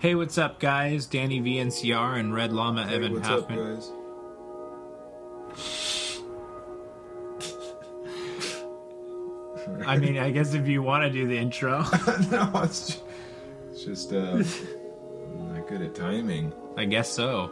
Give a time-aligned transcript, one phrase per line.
[0.00, 1.04] Hey, what's up, guys?
[1.04, 3.92] Danny VNCR and Red Llama Hey, Evan what's up, guys?
[9.86, 11.80] I mean, I guess if you want to do the intro,
[12.30, 13.02] no, it's just,
[13.70, 16.54] it's just uh, I'm not good at timing.
[16.78, 17.50] I guess so.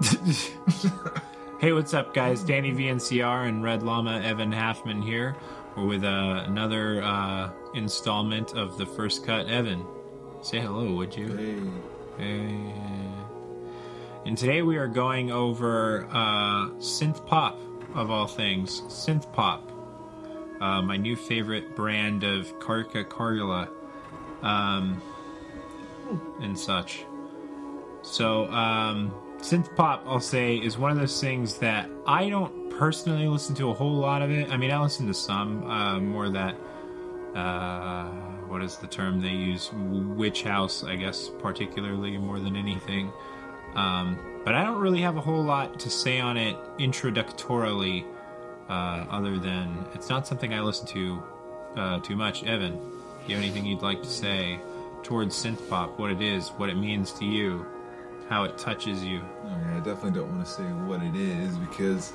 [1.60, 2.42] hey, what's up, guys?
[2.42, 5.36] Danny VNCR and Red Llama Evan Halfman here.
[5.76, 9.46] We're with uh, another uh, installment of the first cut.
[9.46, 9.86] Evan,
[10.44, 11.34] say hello, would you?
[12.18, 12.74] Hey, Hey.
[14.26, 17.58] And today we are going over uh, synth pop,
[17.94, 18.82] of all things.
[18.82, 19.70] Synth pop.
[20.60, 23.68] Uh, my new favorite brand of Carca Carula
[24.42, 25.00] um,
[26.42, 27.06] and such.
[28.02, 33.28] So, um, synth pop, I'll say, is one of those things that I don't personally
[33.28, 34.50] listen to a whole lot of it.
[34.50, 36.54] I mean, I listen to some, uh, more that,
[37.34, 39.70] uh, what is the term they use?
[39.72, 43.12] Witch house, I guess, particularly more than anything.
[43.74, 48.04] Um, but I don't really have a whole lot to say on it introductorily,
[48.68, 51.22] uh, other than it's not something I listen to
[51.76, 52.44] uh, too much.
[52.44, 52.78] Evan, do
[53.26, 54.60] you have anything you'd like to say
[55.02, 55.98] towards synth pop?
[55.98, 57.66] What it is, what it means to you,
[58.28, 59.22] how it touches you?
[59.44, 62.12] I, I definitely don't want to say what it is because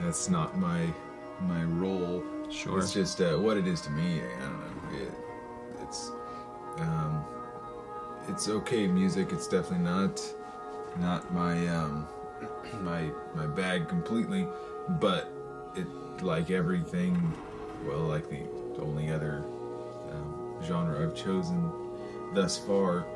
[0.00, 0.86] that's not my
[1.42, 2.22] my role.
[2.50, 2.78] Sure.
[2.78, 4.20] It's just uh, what it is to me.
[4.20, 4.73] I don't know.
[6.78, 7.24] Um,
[8.28, 9.32] it's okay music.
[9.32, 10.22] It's definitely not
[10.98, 12.06] not my um,
[12.80, 14.46] my my bag completely,
[15.00, 15.30] but
[15.76, 15.86] it
[16.22, 17.32] like everything.
[17.86, 18.46] Well, like the
[18.80, 19.44] only other
[20.10, 21.70] um, genre I've chosen
[22.32, 23.06] thus far,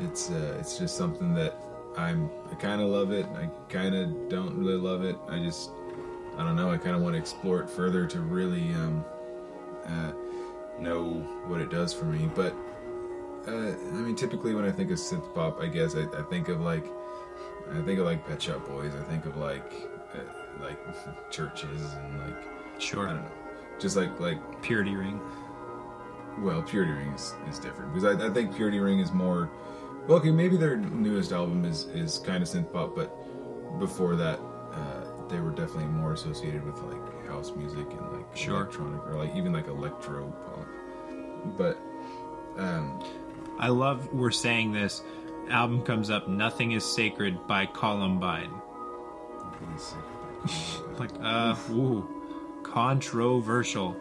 [0.00, 1.56] it's uh, it's just something that
[1.96, 3.26] I'm I kind of love it.
[3.36, 5.16] I kind of don't really love it.
[5.28, 5.70] I just
[6.36, 6.70] I don't know.
[6.70, 9.04] I kind of want to explore it further to really um,
[9.86, 10.12] uh,
[10.78, 11.14] know
[11.46, 12.30] what it does for me.
[12.34, 12.54] But
[13.48, 16.48] uh, I mean, typically when I think of synth pop, I guess I, I think
[16.48, 16.86] of like
[17.72, 18.92] I think of like Pet Shop Boys.
[18.94, 19.72] I think of like
[20.14, 20.78] uh, like
[21.30, 22.36] churches and like
[22.78, 23.08] Sure.
[23.08, 23.30] I don't know,
[23.78, 25.20] just like like Purity Ring.
[26.38, 29.50] well, Purity Ring is, is different because I, I think Purity Ring is more.
[30.08, 33.08] Well, okay, maybe their newest album is is kind of synth pop, but
[33.78, 34.40] before that,
[34.72, 38.56] uh, they were definitely more associated with like house music and like Sure.
[38.62, 40.66] electronic or like even like electro pop.
[41.56, 41.80] But
[42.58, 43.02] um,
[43.62, 45.02] I love we're saying this.
[45.48, 48.50] Album comes up, Nothing is Sacred by Columbine.
[50.98, 52.06] Like, uh, ooh,
[52.64, 53.96] controversial.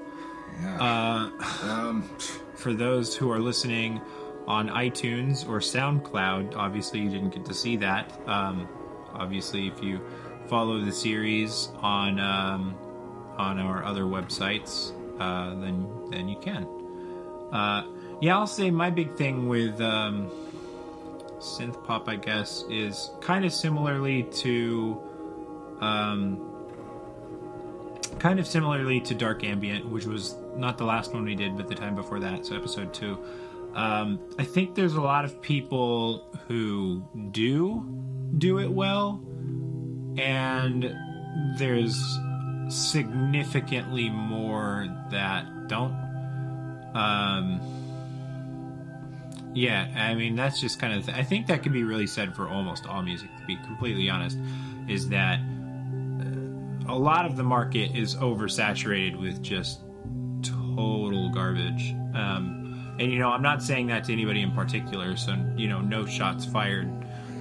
[0.60, 2.10] yeah, Uh, um,
[2.56, 4.02] for those who are listening
[4.48, 8.20] on iTunes or SoundCloud, obviously you didn't get to see that.
[8.28, 8.68] Um,
[9.14, 10.02] obviously, if you
[10.48, 12.76] follow the series on um,
[13.38, 16.68] on our other websites, uh, then then you can.
[17.52, 17.84] Uh,
[18.22, 20.30] yeah, I'll say my big thing with um,
[21.40, 25.02] synth pop, I guess, is kind of similarly to.
[25.82, 26.48] Um,
[28.20, 31.68] kind of similarly to Dark Ambient, which was not the last one we did, but
[31.68, 33.18] the time before that, so episode two.
[33.74, 37.84] Um, I think there's a lot of people who do
[38.38, 39.24] do it well,
[40.18, 40.96] and
[41.58, 42.00] there's
[42.70, 45.96] significantly more that don't.
[46.94, 47.81] Um,
[49.54, 51.10] yeah, I mean that's just kind of.
[51.10, 53.30] I think that can be really said for almost all music.
[53.38, 54.38] To be completely honest,
[54.88, 55.40] is that
[56.88, 59.82] a lot of the market is oversaturated with just
[60.42, 61.94] total garbage.
[62.14, 65.82] Um, and you know, I'm not saying that to anybody in particular, so you know,
[65.82, 66.88] no shots fired.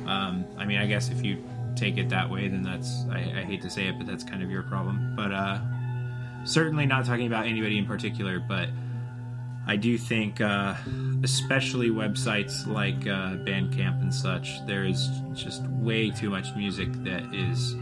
[0.07, 1.45] Um, I mean, I guess if you
[1.77, 4.43] take it that way, then that's I, I hate to say it, but that's kind
[4.43, 5.15] of your problem.
[5.17, 5.59] But uh,
[6.45, 8.69] certainly not talking about anybody in particular, but
[9.67, 10.75] I do think, uh,
[11.23, 17.35] especially websites like uh, Bandcamp and such, there is just way too much music that
[17.35, 17.77] is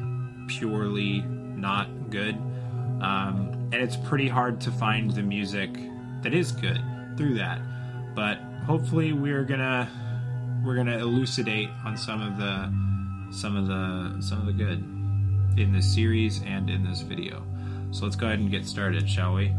[0.48, 2.34] purely not good.
[3.00, 5.70] Um, and it's pretty hard to find the music
[6.22, 6.82] that is good
[7.16, 7.60] through that.
[8.14, 9.88] But hopefully, we're gonna
[10.64, 14.78] we're gonna elucidate on some of the some of the some of the good
[15.58, 17.42] in this series and in this video.
[17.90, 19.54] So let's go ahead and get started, shall we?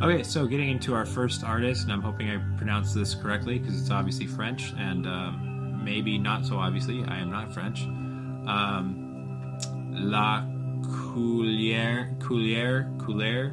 [0.00, 3.80] Okay, so getting into our first artist, and I'm hoping I pronounced this correctly because
[3.80, 7.02] it's obviously French, and um, maybe not so obviously.
[7.02, 7.82] I am not French.
[8.46, 9.58] Um,
[9.90, 10.42] La
[10.82, 13.50] Coulière, Coulière, Coulière.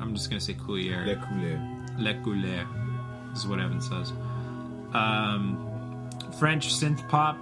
[0.00, 1.06] I'm just gonna say Coulière.
[1.06, 1.60] La Couleur.
[1.98, 2.66] Le Couleur.
[3.30, 4.12] This is what Evan says.
[4.92, 7.38] Um, French synth pop.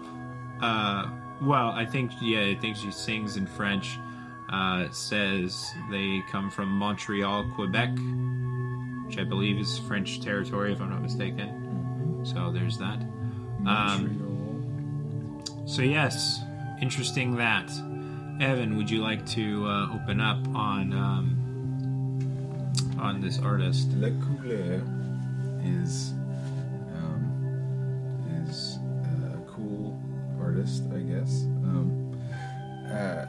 [0.60, 1.06] Uh,
[1.40, 3.96] well, I think yeah, I think she sings in French.
[4.50, 7.90] Uh, it says they come from Montreal, Quebec,
[9.06, 12.20] which I believe is French territory, if I'm not mistaken.
[12.24, 13.02] So there's that.
[13.66, 16.40] Um, so yes,
[16.80, 17.70] interesting that.
[18.40, 21.34] Evan, would you like to uh, open up on um,
[23.00, 23.90] on this artist?
[23.94, 24.82] Le Couleur
[25.64, 26.12] is
[26.96, 30.00] um, is a cool
[30.40, 31.42] artist, I guess.
[31.64, 32.16] Um,
[32.90, 33.26] uh,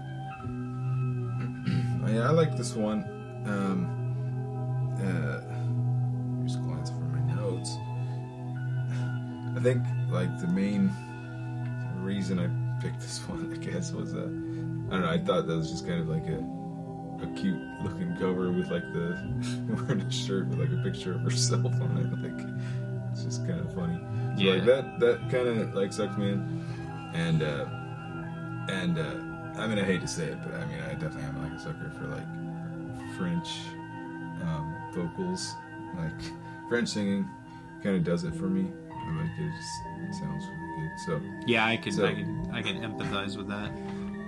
[2.20, 3.04] yeah, I like this one.
[3.46, 3.88] Um,
[5.00, 7.78] uh, just glance over my notes.
[9.56, 10.92] I think like the main
[11.96, 15.10] reason I picked this one, I guess, was uh, I don't know.
[15.10, 16.44] I thought that was just kind of like a
[17.24, 19.18] a cute looking cover with like the
[19.88, 22.12] wearing a shirt with like a picture of herself on it.
[22.22, 23.98] Like it's just kind of funny.
[24.36, 24.54] So, Yeah.
[24.56, 26.66] Like that that kind of like sucked me in,
[27.14, 27.66] and uh,
[28.70, 29.29] and uh,
[29.60, 31.60] I mean I hate to say it, but I mean I definitely am like a
[31.60, 33.50] sucker for like French
[34.42, 35.54] um, vocals,
[35.98, 36.22] like
[36.70, 37.28] French singing,
[37.84, 38.72] kind of does it for me.
[38.92, 39.52] I like it.
[39.58, 39.70] Just
[40.10, 41.00] it sounds really good.
[41.06, 41.22] So.
[41.48, 43.72] Yeah, I can So- I can I can empathize with that.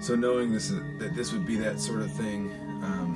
[0.01, 2.49] So knowing this is, that this would be that sort of thing,
[2.81, 3.15] um,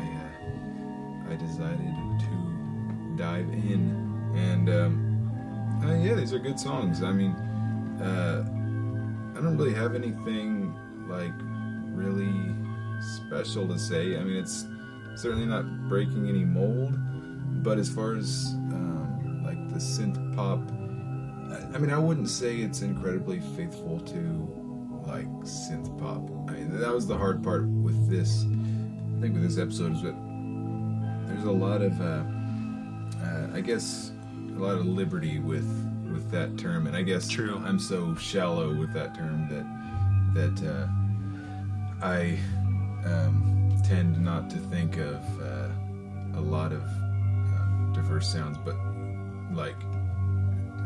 [0.00, 7.02] I uh, I decided to dive in, and um, uh, yeah, these are good songs.
[7.02, 7.32] I mean,
[8.00, 8.42] uh,
[9.36, 10.57] I don't really have anything
[11.08, 11.32] like
[11.92, 12.54] really
[13.00, 14.16] special to say.
[14.16, 14.66] I mean, it's
[15.14, 16.94] certainly not breaking any mold,
[17.62, 20.60] but as far as um, like the synth pop,
[21.52, 24.58] I, I mean, I wouldn't say it's incredibly faithful to
[25.06, 26.22] like synth pop.
[26.48, 28.44] I mean, that was the hard part with this.
[28.44, 30.14] I think with this episode is that
[31.26, 32.22] there's a lot of, uh,
[33.24, 34.12] uh, I guess,
[34.56, 35.68] a lot of liberty with
[36.12, 37.62] with that term, and I guess True.
[37.64, 39.77] I'm so shallow with that term that
[40.38, 40.86] that uh,
[42.00, 42.38] I
[43.04, 45.68] um, tend not to think of uh,
[46.34, 48.76] a lot of um, diverse sounds, but
[49.52, 49.74] like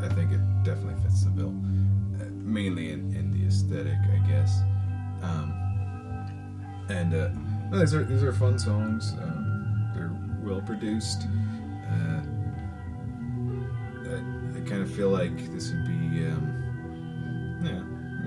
[0.02, 1.54] I think it definitely fits the bill,
[2.18, 4.60] uh, mainly in, in the aesthetic, I guess.
[5.22, 5.52] Um,
[6.88, 7.28] and uh,
[7.78, 9.12] these are these are fun songs.
[9.22, 11.26] Um, they're well produced.
[11.90, 12.22] Uh,
[14.08, 14.16] I,
[14.56, 16.61] I kind of feel like this would be, um,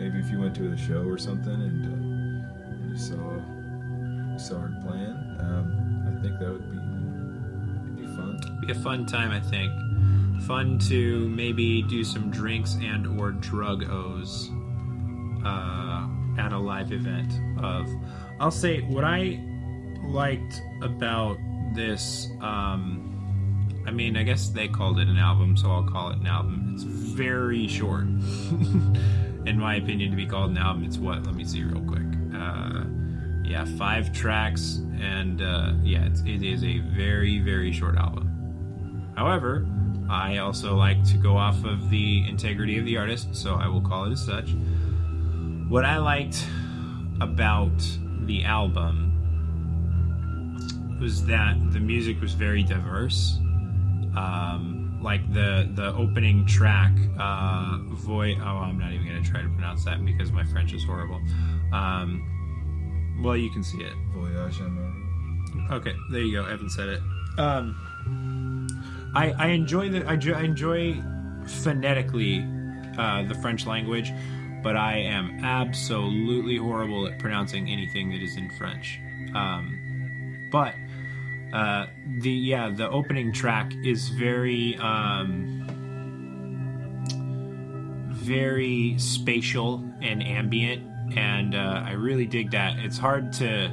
[0.05, 4.37] maybe if you went to a show or something and, uh, and you saw you
[4.37, 8.39] saw her playing, um, I think that would be be fun.
[8.61, 9.71] Be a fun time, I think.
[10.43, 14.51] Fun to maybe do some drinks and or drug O's
[15.43, 17.33] uh, at a live event.
[17.63, 17.89] Of,
[18.39, 19.39] I'll say what I
[20.03, 21.37] liked about
[21.73, 22.29] this.
[22.41, 23.15] Um,
[23.87, 26.73] I mean, I guess they called it an album, so I'll call it an album.
[26.75, 28.05] It's very short,
[29.45, 30.83] in my opinion, to be called an album.
[30.83, 31.25] It's what?
[31.25, 32.03] Let me see real quick.
[32.33, 32.83] Uh,
[33.43, 39.13] yeah, five tracks, and uh, yeah, it's, it is a very, very short album.
[39.15, 39.67] However,
[40.09, 43.81] I also like to go off of the integrity of the artist, so I will
[43.81, 44.55] call it as such.
[45.69, 46.45] What I liked
[47.21, 47.77] about
[48.21, 49.11] the album
[50.99, 53.37] was that the music was very diverse.
[54.15, 58.35] Um, like the the opening track, uh, Voy.
[58.41, 61.21] Oh, I'm not even gonna try to pronounce that because my French is horrible.
[61.71, 63.93] Um, well, you can see it.
[64.13, 64.59] Voyage.
[65.71, 66.45] Okay, there you go.
[66.45, 67.01] Evan said it.
[67.37, 68.67] Um,
[69.15, 70.99] I I enjoy the I, I enjoy
[71.45, 72.43] phonetically
[72.97, 74.11] uh, the French language,
[74.63, 78.99] but I am absolutely horrible at pronouncing anything that is in French.
[79.35, 80.73] Um, but
[81.55, 81.87] uh,
[82.19, 85.65] the yeah the opening track is very um,
[88.09, 90.83] very spatial and ambient,
[91.15, 92.77] and uh, I really dig that.
[92.79, 93.71] It's hard to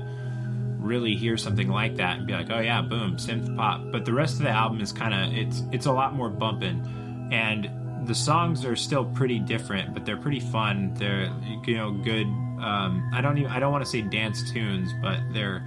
[0.78, 3.80] really hear something like that and be like, oh yeah, boom, synth pop.
[3.90, 6.86] But the rest of the album is kind of it's it's a lot more bumping,
[7.32, 7.68] and
[8.06, 10.94] the songs are still pretty different, but they're pretty fun.
[10.94, 11.32] They're
[11.66, 12.28] you know good.
[12.62, 15.66] Um, I don't even I don't want to say dance tunes, but they're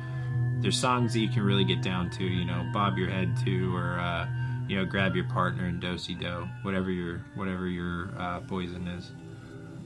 [0.61, 2.23] they're songs that you can really get down to.
[2.23, 4.27] You know, bob your head to, or uh,
[4.67, 8.87] you know, grab your partner and do si do, whatever your whatever your uh, poison
[8.87, 9.11] is.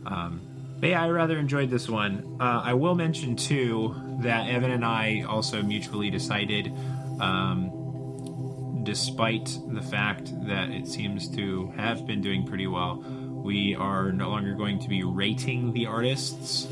[0.06, 0.42] Um,
[0.80, 2.38] but yeah, I rather enjoyed this one.
[2.40, 6.72] Uh, I will mention too that Evan and I also mutually decided,
[7.20, 13.04] um, despite the fact that it seems to have been doing pretty well,
[13.44, 16.68] we are no longer going to be rating the artists.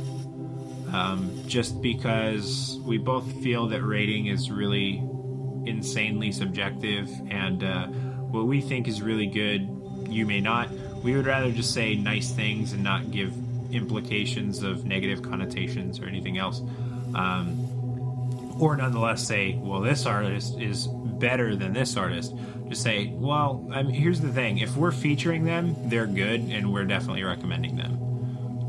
[0.94, 5.04] Um, just because we both feel that rating is really
[5.66, 9.68] insanely subjective, and uh, what we think is really good,
[10.10, 10.70] you may not.
[11.04, 13.34] We would rather just say nice things and not give
[13.74, 16.62] implications of negative connotations or anything else.
[17.14, 22.34] Um, or nonetheless say, well, this artist is better than this artist,
[22.70, 26.74] just say, well, I mean, here's the thing: if we're featuring them, they're good, and
[26.74, 28.07] we're definitely recommending them.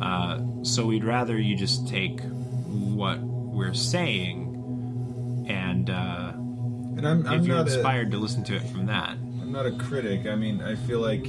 [0.01, 7.41] Uh, so we'd rather you just take what we're saying, and uh, And I'm, I'm
[7.41, 9.11] if you're not a, inspired to listen to it from that.
[9.11, 10.27] I'm not a critic.
[10.27, 11.27] I mean, I feel like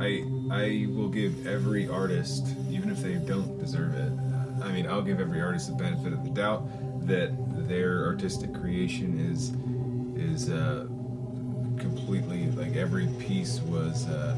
[0.00, 4.12] I I will give every artist, even if they don't deserve it.
[4.62, 6.66] I mean, I'll give every artist the benefit of the doubt
[7.06, 7.32] that
[7.68, 9.52] their artistic creation is
[10.16, 10.86] is uh,
[11.78, 14.36] completely like every piece was uh,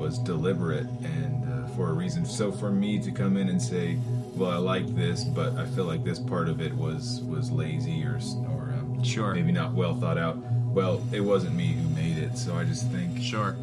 [0.00, 2.24] was deliberate and uh, for a reason.
[2.24, 3.98] So for me to come in and say,
[4.34, 8.02] "Well, I like this, but I feel like this part of it was was lazy
[8.04, 9.34] or or um, Sure.
[9.34, 10.38] maybe not well thought out,"
[10.72, 12.36] well, it wasn't me who made it.
[12.38, 13.54] So I just think Sure.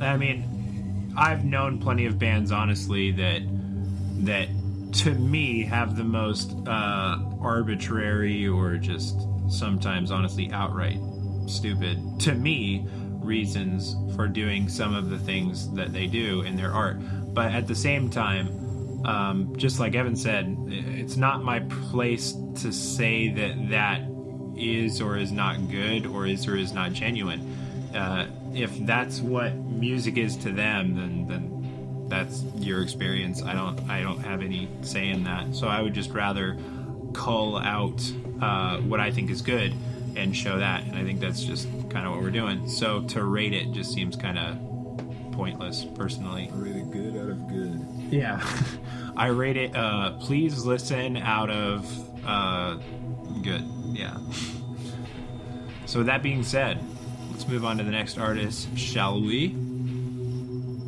[0.00, 3.42] I mean, I've known plenty of bands, honestly, that
[4.24, 4.48] that
[4.92, 10.98] to me have the most uh, arbitrary or just sometimes, honestly, outright
[11.46, 12.86] stupid to me
[13.24, 16.98] reasons for doing some of the things that they do in their art.
[17.34, 22.72] But at the same time, um, just like Evan said, it's not my place to
[22.72, 24.02] say that that
[24.56, 27.40] is or is not good or is or is not genuine.
[27.94, 33.42] Uh, if that's what music is to them, then then that's your experience.
[33.42, 35.54] I don't I don't have any say in that.
[35.54, 36.56] So I would just rather
[37.12, 38.00] cull out
[38.40, 39.74] uh, what I think is good
[40.16, 40.84] and show that.
[40.84, 42.68] And I think that's just kind of what we're doing.
[42.68, 46.48] So to rate it just seems kind of pointless, personally.
[46.52, 47.84] really good out of good.
[48.10, 48.44] Yeah.
[49.16, 51.86] I rate it uh please listen out of
[52.26, 52.78] uh
[53.42, 53.62] good.
[53.92, 54.16] Yeah.
[55.86, 56.82] So with that being said,
[57.30, 59.54] let's move on to the next artist, shall we?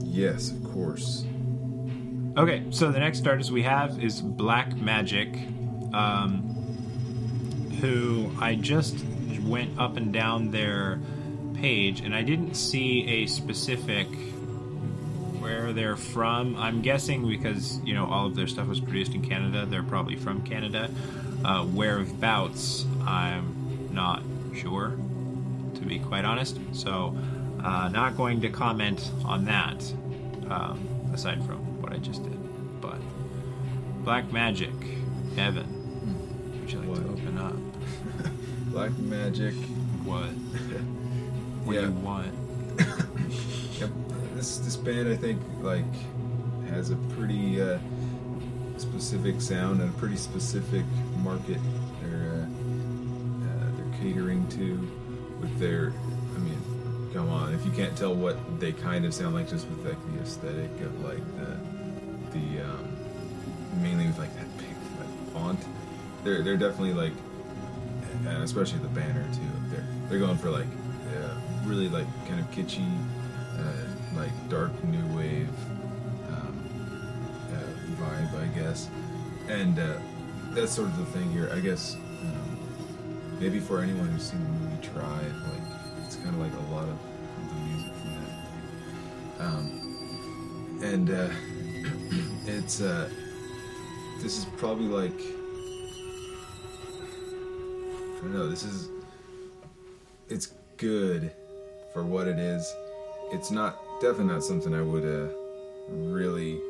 [0.02, 1.24] Yes, of course.
[2.36, 5.28] Okay, so the next artist we have is Black Magic,
[5.92, 6.42] um,
[7.80, 8.96] who I just
[9.48, 11.00] went up and down their
[11.54, 14.06] page, and I didn't see a specific
[15.40, 16.56] where they're from.
[16.56, 20.16] I'm guessing because you know all of their stuff was produced in Canada, they're probably
[20.16, 20.90] from Canada.
[21.44, 24.22] Uh, whereabouts, I'm not
[24.56, 24.96] sure,
[25.74, 26.58] to be quite honest.
[26.72, 27.16] So,
[27.62, 29.82] uh, not going to comment on that.
[30.50, 32.98] Um, aside from what I just did, but
[34.04, 34.72] Black Magic,
[35.36, 37.67] Evan, would you like to open up?
[38.70, 39.54] Black Magic.
[40.04, 40.24] What?
[41.64, 41.82] What Yeah.
[41.82, 42.32] you want?
[43.80, 43.90] Yep.
[44.34, 45.84] This this band I think like
[46.70, 47.78] has a pretty uh,
[48.78, 50.84] specific sound and a pretty specific
[51.22, 51.58] market
[52.00, 52.46] they're uh,
[53.44, 54.78] uh, they're catering to
[55.40, 55.92] with their.
[56.34, 56.60] I mean,
[57.12, 59.98] come on, if you can't tell what they kind of sound like just with like
[60.14, 62.88] the aesthetic of like the the um,
[63.82, 65.60] mainly with like that big like, font,
[66.24, 67.12] they're they're definitely like
[68.26, 69.40] and especially the banner too.
[69.70, 70.66] They're they're going for like
[71.68, 72.88] really like kind of kitschy,
[73.58, 75.48] uh, like dark new wave
[76.30, 76.64] um,
[77.52, 78.88] uh, vibe, I guess.
[79.48, 79.98] And uh,
[80.52, 81.50] that's sort of the thing here.
[81.52, 82.58] I guess um,
[83.38, 86.84] maybe for anyone who's seen the movie Drive, like it's kind of like a lot
[86.84, 86.98] of
[87.48, 88.14] the music from
[89.36, 89.44] that.
[89.44, 91.28] Um, and uh,
[92.46, 93.10] it's uh,
[94.22, 95.20] this is probably like
[98.22, 98.48] Know.
[98.48, 98.88] This is
[100.28, 101.32] it's good
[101.94, 102.74] for what it is.
[103.32, 105.28] It's not definitely not something I would uh,
[105.88, 106.60] really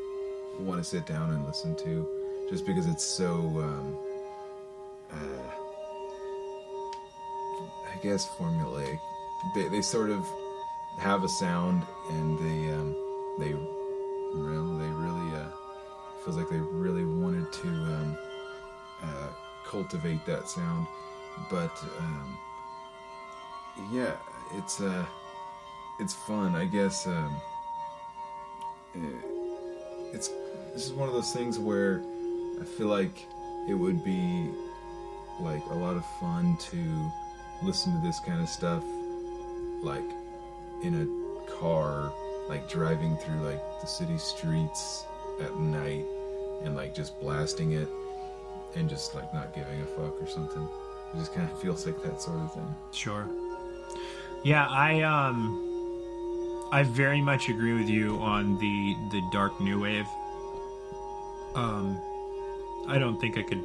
[0.60, 3.34] want to sit down and listen to, just because it's so.
[3.34, 3.96] Um,
[5.12, 5.50] uh,
[7.92, 8.98] I guess formulaic.
[9.54, 10.24] They they sort of
[10.98, 12.94] have a sound and they um,
[13.38, 13.54] they
[14.34, 15.48] well they really uh,
[16.24, 18.18] feels like they really wanted to um,
[19.02, 19.28] uh,
[19.66, 20.86] cultivate that sound,
[21.50, 22.38] but um,
[23.90, 24.12] yeah,
[24.56, 25.04] it's uh,
[26.00, 26.54] it's fun.
[26.54, 27.36] I guess um,
[28.96, 28.98] eh,
[30.12, 30.28] it's
[30.72, 32.02] this is one of those things where
[32.60, 33.26] I feel like
[33.68, 34.50] it would be
[35.40, 37.10] like a lot of fun to
[37.62, 38.82] listen to this kind of stuff,
[39.82, 40.08] like
[40.82, 42.12] in a car,
[42.48, 45.04] like driving through like the city streets
[45.40, 46.04] at night
[46.64, 47.88] and like just blasting it
[48.74, 50.68] and just like not giving a fuck or something.
[51.14, 52.74] It just kind of feels like that sort of thing.
[52.92, 53.28] Sure.
[54.44, 55.64] Yeah, I um
[56.70, 60.06] I very much agree with you on the the dark new wave.
[61.54, 62.00] Um
[62.86, 63.62] I don't think I could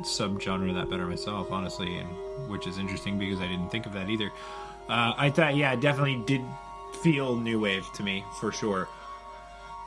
[0.00, 2.08] subgenre that better myself, honestly, and
[2.50, 4.30] which is interesting because I didn't think of that either.
[4.88, 6.42] Uh, I thought, yeah, it definitely did
[7.02, 8.88] feel new wave to me for sure.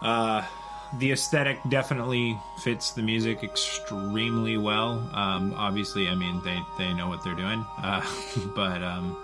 [0.01, 0.43] Uh,
[0.99, 5.09] the aesthetic definitely fits the music extremely well.
[5.13, 8.01] Um, obviously, I mean they they know what they're doing, uh,
[8.55, 9.17] but um,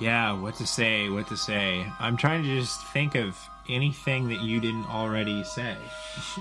[0.00, 1.08] Yeah, what to say?
[1.08, 1.86] What to say?
[2.00, 5.76] I'm trying to just think of anything that you didn't already say.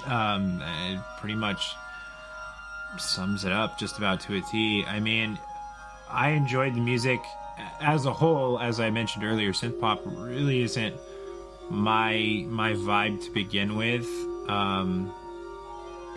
[0.08, 1.76] Um, it pretty much
[2.98, 4.84] sums it up just about to a T.
[4.86, 5.38] I mean,
[6.10, 7.22] I enjoyed the music
[7.80, 8.60] as a whole.
[8.60, 10.96] As I mentioned earlier, synth pop really isn't
[11.70, 14.08] my my vibe to begin with.
[14.48, 15.14] Um,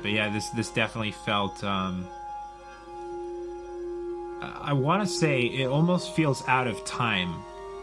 [0.00, 1.62] but yeah, this this definitely felt.
[1.62, 2.06] Um,
[4.40, 7.35] I want to say it almost feels out of time,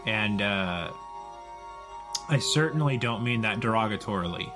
[0.06, 0.90] and uh,
[2.28, 4.50] I certainly don't mean that derogatorily,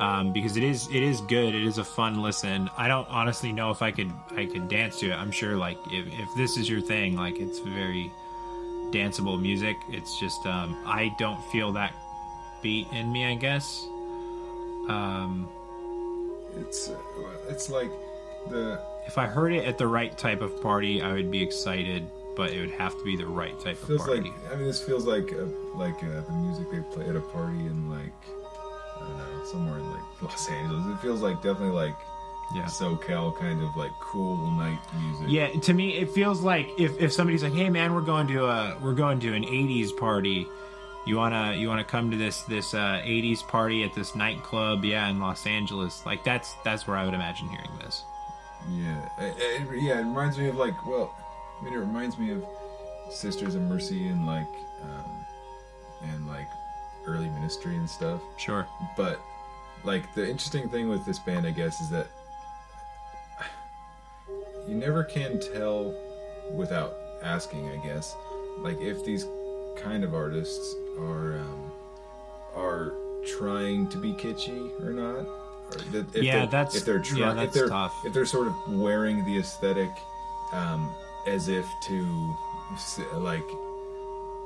[0.00, 1.54] um, because it is it is good.
[1.54, 2.68] It is a fun listen.
[2.76, 5.14] I don't honestly know if I could I could dance to it.
[5.14, 8.12] I'm sure like if if this is your thing, like it's very
[8.90, 9.76] danceable music.
[9.88, 11.94] It's just um, I don't feel that
[12.64, 13.24] in me.
[13.24, 13.86] I guess.
[14.88, 15.48] Um,
[16.56, 16.96] It's uh,
[17.48, 17.90] it's like
[18.50, 22.06] the if I heard it at the right type of party, I would be excited,
[22.36, 24.30] but it would have to be the right type of feels party.
[24.30, 25.44] like I mean this feels like uh
[25.74, 28.12] like uh, the music they play at a party in like
[28.96, 30.86] I don't know somewhere in like Los Angeles.
[30.86, 31.96] It feels like definitely like
[32.54, 32.64] yeah.
[32.66, 35.26] SoCal kind of like cool night music.
[35.28, 38.44] Yeah, to me it feels like if, if somebody's like, "Hey man, we're going to
[38.46, 40.46] a we're going to an 80s party.
[41.06, 44.14] You want to you want to come to this this uh 80s party at this
[44.14, 48.04] nightclub, yeah, in Los Angeles." Like that's that's where I would imagine hearing this.
[48.70, 50.00] Yeah, it, it- yeah.
[50.00, 51.14] It reminds me of like well,
[51.60, 52.44] I mean, it reminds me of
[53.10, 54.46] Sisters of Mercy and like
[54.82, 55.26] um,
[56.04, 56.48] and like
[57.06, 58.20] early Ministry and stuff.
[58.38, 58.66] Sure.
[58.96, 59.20] But
[59.84, 62.06] like the interesting thing with this band, I guess, is that
[64.66, 65.94] you never can tell
[66.52, 67.68] without asking.
[67.68, 68.16] I guess,
[68.58, 69.26] like if these
[69.76, 71.72] kind of artists are um,
[72.54, 72.92] are
[73.38, 75.26] trying to be kitschy or not.
[75.26, 77.36] Or if Yeah, that's- if they're yeah, trying.
[77.36, 77.94] that's if they're tough.
[78.04, 79.90] if they're sort of wearing the aesthetic
[80.52, 80.94] um,
[81.26, 82.34] as if to
[83.14, 83.42] like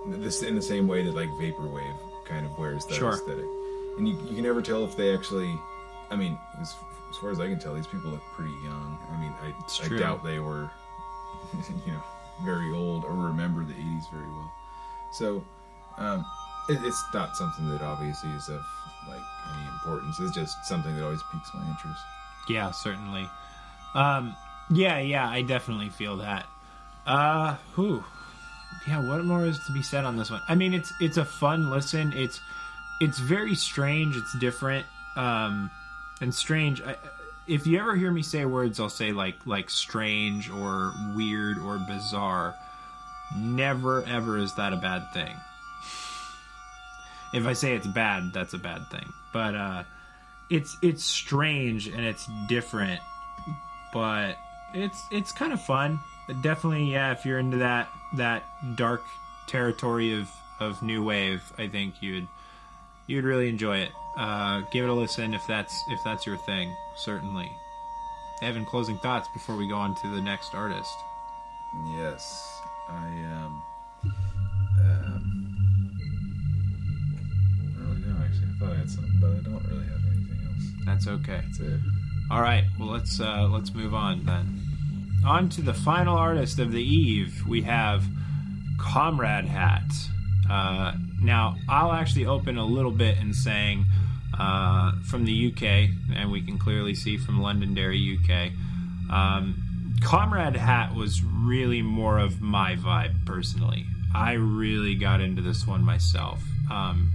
[0.06, 3.12] this in the same way that like vaporwave kind of wears that Sure.
[3.12, 3.44] aesthetic,
[3.98, 5.52] and you, you can never tell if they actually.
[6.10, 6.74] I mean, as,
[7.10, 8.98] as far as I can tell, these people look pretty young.
[9.12, 10.70] I mean, I, I doubt they were,
[11.86, 12.02] you know,
[12.44, 14.52] very old or remember the '80s very well.
[15.12, 15.44] So,
[15.96, 16.24] um,
[16.68, 18.62] it, it's not something that obviously is of
[19.08, 19.20] like
[19.54, 20.20] any importance.
[20.20, 22.00] It's just something that always piques my interest.
[22.48, 23.28] Yeah, certainly.
[23.94, 24.34] Um,
[24.70, 26.46] yeah, yeah, I definitely feel that.
[27.06, 28.04] Uh, whew.
[28.86, 30.40] Yeah, what more is to be said on this one?
[30.48, 32.12] I mean, it's it's a fun listen.
[32.14, 32.40] It's
[33.00, 34.16] it's very strange.
[34.16, 34.86] It's different.
[35.16, 35.70] Um,
[36.20, 36.80] and strange.
[36.82, 36.96] I,
[37.46, 41.78] if you ever hear me say words, I'll say like like strange or weird or
[41.78, 42.54] bizarre.
[43.36, 45.34] Never ever is that a bad thing.
[47.34, 49.12] If I say it's bad, that's a bad thing.
[49.32, 49.82] But uh,
[50.50, 53.00] it's it's strange and it's different,
[53.92, 54.36] but
[54.74, 56.00] it's it's kind of fun.
[56.42, 57.12] Definitely, yeah.
[57.12, 58.44] If you're into that that
[58.76, 59.02] dark
[59.46, 60.28] territory of
[60.60, 62.26] of new wave, I think you'd
[63.06, 63.90] you'd really enjoy it.
[64.16, 66.74] Uh, give it a listen if that's if that's your thing.
[66.96, 67.50] Certainly.
[68.40, 70.94] Evan, closing thoughts before we go on to the next artist.
[71.96, 73.62] Yes, I um,
[74.80, 75.24] um,
[77.76, 78.16] really know.
[78.24, 80.64] Actually, I thought I had something, but I don't really have anything else.
[80.86, 81.42] That's okay.
[81.44, 81.80] That's it.
[82.30, 84.62] All right, well let's uh, let's move on then.
[85.26, 87.44] On to the final artist of the eve.
[87.46, 88.04] We have
[88.78, 89.90] Comrade Hat.
[90.48, 93.84] Uh, now I'll actually open a little bit in saying
[94.38, 98.52] uh, from the UK, and we can clearly see from Londonderry, UK.
[99.10, 99.67] Um,
[100.00, 103.84] Comrade Hat was really more of my vibe personally.
[104.14, 106.42] I really got into this one myself.
[106.70, 107.10] Um,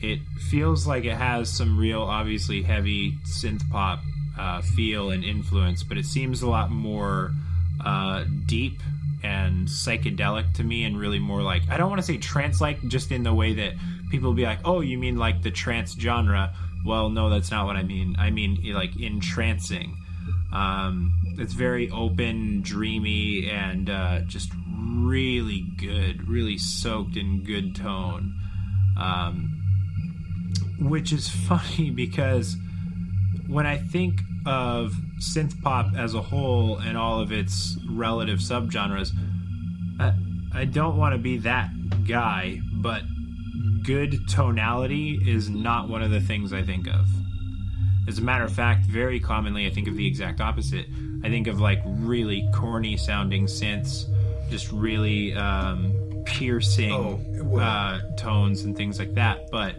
[0.00, 4.00] it feels like it has some real, obviously heavy synth pop
[4.38, 7.32] uh, feel and influence, but it seems a lot more
[7.84, 8.80] uh, deep
[9.22, 12.86] and psychedelic to me, and really more like I don't want to say trance like,
[12.88, 13.72] just in the way that
[14.10, 17.64] people will be like, "Oh, you mean like the trance genre?" Well, no, that's not
[17.64, 18.16] what I mean.
[18.18, 19.96] I mean like entrancing.
[20.52, 24.52] Um, it's very open, dreamy, and uh, just
[24.98, 28.34] really good, really soaked in good tone.
[28.98, 29.54] Um,
[30.80, 32.56] which is funny because
[33.48, 39.12] when I think of synth pop as a whole and all of its relative subgenres,
[39.98, 40.14] I,
[40.52, 41.70] I don't want to be that
[42.06, 43.02] guy, but
[43.82, 47.06] good tonality is not one of the things I think of.
[48.06, 50.86] As a matter of fact, very commonly I think of the exact opposite.
[51.24, 54.04] I think of like really corny sounding synths,
[54.50, 59.50] just really um, piercing Oh, uh, tones and things like that.
[59.50, 59.74] But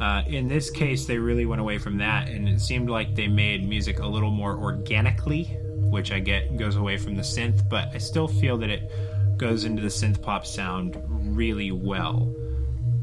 [0.00, 3.28] uh, in this case, they really went away from that, and it seemed like they
[3.28, 5.44] made music a little more organically,
[5.90, 8.90] which I get goes away from the synth, but I still feel that it
[9.36, 10.96] goes into the synth pop sound
[11.36, 12.34] really well.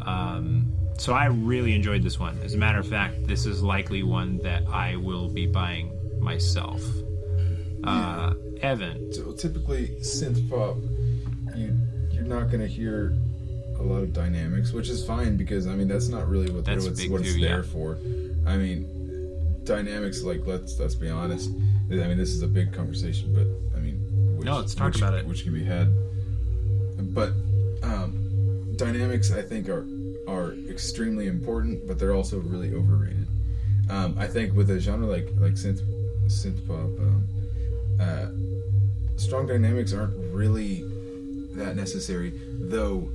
[0.02, 2.40] Um, so I really enjoyed this one.
[2.44, 6.82] As a matter of fact, this is likely one that I will be buying myself.
[7.88, 10.78] Uh, Evan, So typically synth pop,
[11.56, 11.78] you
[12.12, 13.14] you're not gonna hear
[13.78, 16.86] a lot of dynamics, which is fine because I mean that's not really what That's
[16.86, 17.72] what's, what it's there yeah.
[17.72, 17.98] for.
[18.48, 21.50] I mean, dynamics like let's let's be honest.
[21.92, 23.98] I mean this is a big conversation, but I mean
[24.38, 25.26] which, No, let's talk which, about it.
[25.26, 25.90] which can be had.
[27.14, 27.34] But
[27.84, 29.86] um, dynamics I think are
[30.28, 33.28] are extremely important, but they're also really overrated.
[33.90, 35.82] Um, I think with a genre like like synth
[36.28, 36.78] synth pop.
[37.00, 37.28] Um,
[38.00, 38.28] uh,
[39.18, 40.84] strong dynamics aren't really
[41.56, 43.10] that necessary, though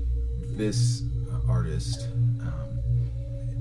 [0.57, 1.03] this
[1.49, 2.09] artist
[2.43, 2.79] um,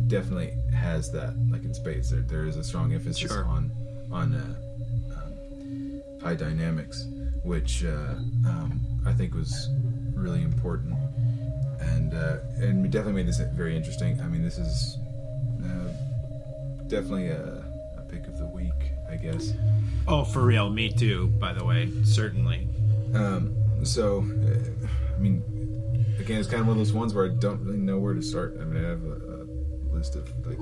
[0.07, 2.09] definitely has that, like in space.
[2.11, 3.45] There, there is a strong emphasis Sure.
[3.45, 3.71] on
[4.11, 7.05] on uh, um, high dynamics,
[7.43, 8.15] which uh,
[8.47, 9.69] um, I think was
[10.15, 10.93] really important,
[11.79, 14.19] and uh, and definitely made this very interesting.
[14.21, 14.97] I mean, this is
[15.63, 15.91] uh,
[16.87, 17.63] definitely a,
[17.97, 19.53] a pick of the week, I guess.
[20.07, 21.27] oh for real, me too.
[21.39, 22.67] By the way, certainly.
[23.13, 25.43] Um, so, uh, I mean,
[26.19, 28.21] again, it's kind of one of those ones where I don't really know where to
[28.21, 28.57] start.
[28.61, 30.59] I mean, I have a, a list of like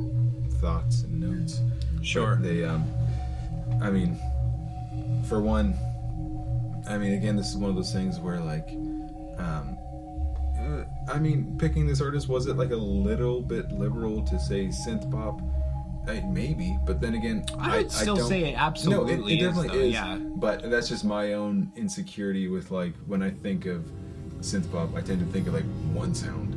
[0.62, 1.62] thoughts and notes.
[2.02, 2.36] Sure.
[2.36, 2.90] But they, um,
[3.82, 4.18] I mean,
[5.28, 5.78] for one,
[6.88, 8.70] I mean, again, this is one of those things where like,
[9.38, 9.78] um,
[10.60, 14.68] uh, I mean, picking this artist was it like a little bit liberal to say
[14.68, 15.40] synth pop?
[16.08, 19.42] I, maybe, but then again, I would still don't- say it absolutely no, it, it
[19.42, 19.94] is, definitely is.
[19.94, 20.16] yeah.
[20.18, 23.84] But that's just my own insecurity with like when I think of
[24.40, 26.54] synth pop, I tend to think of like one sound,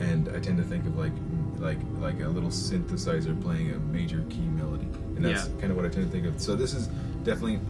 [0.00, 1.12] and I tend to think of like
[1.58, 4.86] like like a little synthesizer playing a major key melody,
[5.16, 5.60] and that's Yeah.
[5.60, 6.40] kind of what I tend to think of.
[6.40, 6.86] So this is
[7.24, 7.60] definitely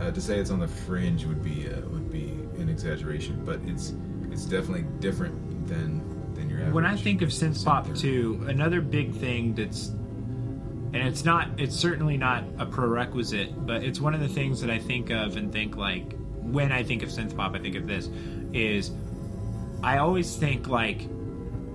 [0.00, 3.60] uh, to say it's on the fringe would be uh, would be an exaggeration, but
[3.66, 3.92] it's
[4.32, 5.34] it's definitely different
[5.68, 6.00] than
[6.34, 6.74] than your average.
[6.74, 9.92] when I think of synth pop too, another big thing that's
[10.94, 14.70] and it's not it's certainly not a prerequisite, but it's one of the things that
[14.70, 17.88] I think of and think like when I think of synth pop, I think of
[17.88, 18.08] this
[18.52, 18.92] is
[19.82, 21.08] I always think like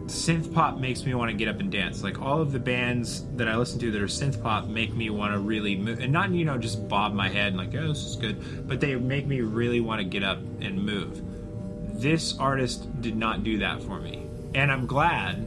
[0.05, 2.01] synth pop makes me want to get up and dance.
[2.01, 5.10] Like all of the bands that I listen to that are synth pop make me
[5.10, 7.89] want to really move, and not you know just bob my head and like oh
[7.89, 11.21] this is good, but they make me really want to get up and move.
[11.99, 15.45] This artist did not do that for me, and I'm glad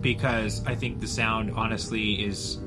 [0.00, 2.60] because I think the sound honestly is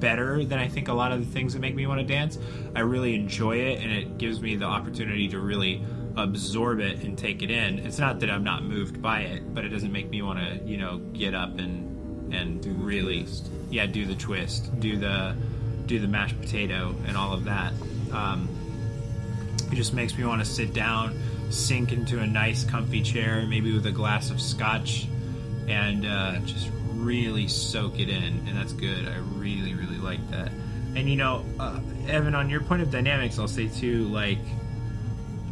[0.00, 2.38] better than I think a lot of the things that make me want to dance.
[2.74, 5.82] I really enjoy it, and it gives me the opportunity to really
[6.16, 7.78] absorb it and take it in.
[7.80, 10.64] It's not that I'm not moved by it, but it doesn't make me want to,
[10.68, 11.86] you know, get up and
[12.34, 13.48] and Do really, twist.
[13.70, 15.34] yeah, do the twist, do the
[15.86, 17.72] do the mashed potato, and all of that.
[18.12, 18.48] Um,
[19.72, 21.18] it just makes me want to sit down,
[21.50, 25.08] sink into a nice, comfy chair, maybe with a glass of scotch,
[25.66, 28.42] and uh, just really soak it in.
[28.46, 29.08] And that's good.
[29.08, 30.50] I really, really like that.
[30.96, 34.38] And you know, uh, Evan, on your point of dynamics, I'll say too, like,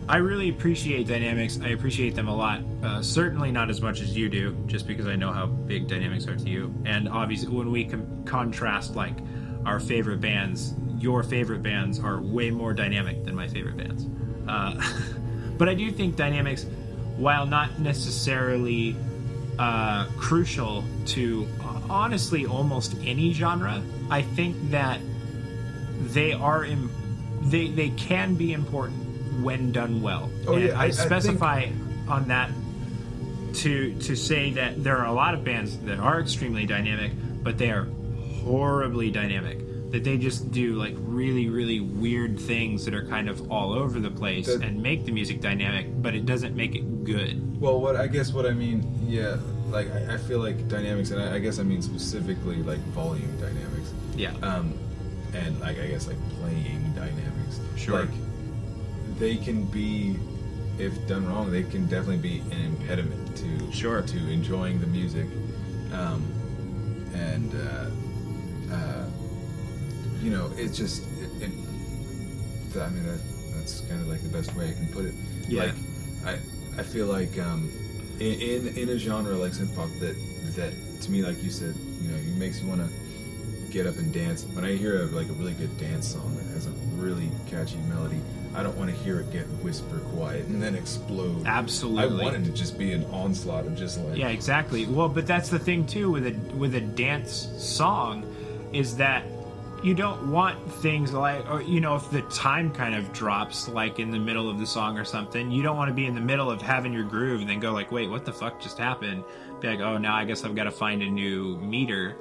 [0.09, 1.59] I really appreciate dynamics.
[1.61, 2.61] I appreciate them a lot.
[2.83, 6.29] Uh, certainly not as much as you do, just because I know how big dynamics
[6.29, 6.73] are to you.
[6.85, 9.17] And obviously, when we com- contrast like
[9.65, 14.07] our favorite bands, your favorite bands are way more dynamic than my favorite bands.
[14.47, 14.81] Uh,
[15.59, 16.67] but I do think dynamics,
[17.17, 18.95] while not necessarily
[19.59, 25.01] uh, crucial to uh, honestly almost any genre, I think that
[26.01, 26.91] they are Im-
[27.43, 30.31] they they can be important when done well.
[30.47, 31.67] Oh, And yeah, I- I, I think- specify
[32.09, 32.51] on that
[33.55, 37.57] to to say that there are a lot of bands that are extremely dynamic, but
[37.59, 37.87] they are
[38.45, 39.59] horribly dynamic.
[39.91, 44.01] That they just do like really really weird things that are kind of all over
[44.01, 47.61] the place That- and make the music dynamic, but it doesn't make it good.
[47.61, 49.37] Well, what I guess what I mean, yeah,
[49.71, 53.31] like I, I feel like dynamics, and I, I guess I mean specifically like volume
[53.41, 53.93] dynamics.
[54.17, 54.33] Yeah.
[54.43, 54.75] Um,
[55.35, 57.61] and like I guess like playing dynamics.
[57.77, 58.01] Sure.
[58.01, 58.11] Like
[59.19, 60.17] they can be,
[60.79, 64.03] if done wrong, they can definitely be an impediment to Sure.
[64.03, 65.27] to enjoying the music.
[65.93, 66.23] Um,
[67.15, 69.05] and uh, uh,
[70.27, 71.51] you know, it's just it, it,
[72.81, 73.21] I mean that
[73.55, 75.15] that's kind of like the best way I can put it.
[75.49, 75.67] Yeah.
[75.67, 75.75] Like
[76.27, 76.33] I
[76.81, 77.71] I feel like um,
[78.19, 80.17] in, in in a genre like synth pop that
[80.57, 82.89] that to me like you said you know it makes you want to
[83.71, 84.45] get up and dance.
[84.47, 87.79] When I hear a, like a really good dance song that has a really catchy
[87.89, 88.21] melody,
[88.57, 91.47] I don't want to hear it get whisper quiet and then explode.
[91.47, 92.21] Absolutely.
[92.21, 94.87] I want it to just be an onslaught of just like Yeah, exactly.
[94.87, 98.25] Well, but that's the thing too with a with a dance song
[98.73, 99.23] is that
[99.87, 104.01] you don't want things like or you know if the time kind of drops like
[104.01, 106.21] in the middle of the song or something you don't want to be in the
[106.21, 109.23] middle of having your groove and then go like wait what the fuck just happened
[109.61, 112.17] be like oh now i guess i've got to find a new meter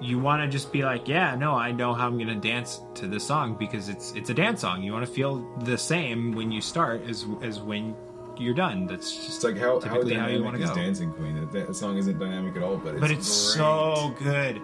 [0.00, 3.08] you want to just be like yeah no i know how i'm gonna dance to
[3.08, 6.52] this song because it's it's a dance song you want to feel the same when
[6.52, 7.92] you start as as when
[8.38, 10.76] you're done that's just It's like how how typically how, you want to is go
[10.76, 11.34] Dancing Queen?
[11.34, 13.58] That, that song isn't dynamic at all, but it's but it's great.
[13.58, 14.62] so good.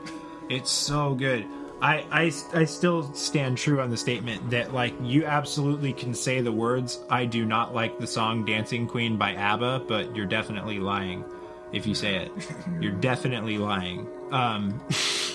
[0.49, 1.45] It's so good.
[1.81, 6.41] I, I, I still stand true on the statement that like you absolutely can say
[6.41, 10.79] the words I do not like the song Dancing Queen by ABBA, but you're definitely
[10.79, 11.25] lying
[11.73, 12.33] if you say it.
[12.81, 14.07] You're definitely lying.
[14.31, 14.81] Um,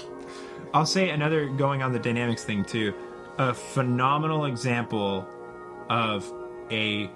[0.73, 2.93] I'll say another going on the dynamics thing too.
[3.37, 5.27] A phenomenal example
[5.89, 6.31] of
[6.71, 7.09] a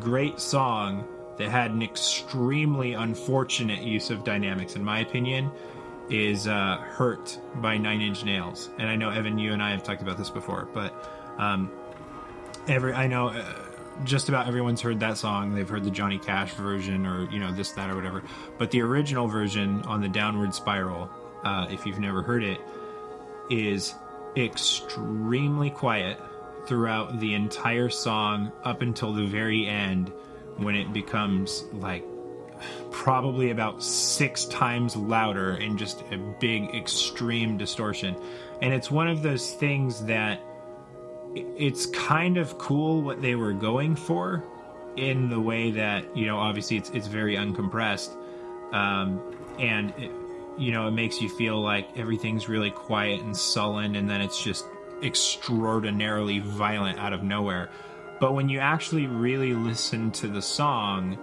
[0.00, 1.06] great song
[1.38, 5.50] that had an extremely unfortunate use of dynamics, in my opinion,
[6.10, 8.70] is uh, "Hurt" by Nine Inch Nails.
[8.78, 10.94] And I know Evan, you and I have talked about this before, but
[11.38, 11.70] um,
[12.68, 13.44] every I know uh,
[14.04, 15.54] just about everyone's heard that song.
[15.54, 18.22] They've heard the Johnny Cash version, or you know this, that, or whatever.
[18.58, 21.10] But the original version on the Downward Spiral,
[21.44, 22.60] uh, if you've never heard it,
[23.50, 23.94] is
[24.36, 26.20] extremely quiet
[26.66, 30.12] throughout the entire song up until the very end
[30.56, 32.04] when it becomes like
[32.90, 38.16] probably about six times louder and just a big extreme distortion.
[38.62, 40.40] And it's one of those things that
[41.34, 44.42] it's kind of cool what they were going for
[44.96, 48.16] in the way that you know obviously it's it's very uncompressed.
[48.72, 49.20] Um,
[49.58, 50.10] and it,
[50.58, 54.42] you know it makes you feel like everything's really quiet and sullen and then it's
[54.42, 54.64] just
[55.02, 57.68] extraordinarily violent out of nowhere.
[58.18, 61.18] But when you actually really listen to the song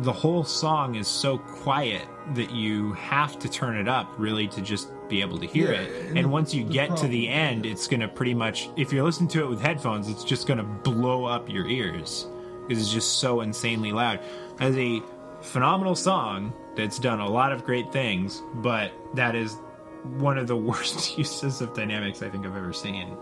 [0.00, 4.60] the whole song is so quiet that you have to turn it up really to
[4.60, 6.06] just be able to hear Yeah, it.
[6.06, 9.04] and and once you get to the end it's going to pretty much if you're
[9.04, 12.26] listening to it with headphones it's just going to blow up your ears.
[12.66, 14.20] Because it's just so insanely loud.
[14.58, 15.02] As a
[15.42, 19.58] phenomenal song that's done a lot of great things but that is
[20.18, 23.16] one of the worst uses of dynamics i think i've ever seen.